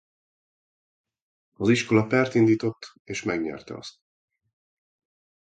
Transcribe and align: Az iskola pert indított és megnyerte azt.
Az 1.57 1.69
iskola 1.69 2.05
pert 2.07 2.33
indított 2.35 2.93
és 3.03 3.23
megnyerte 3.23 3.75
azt. 3.77 3.99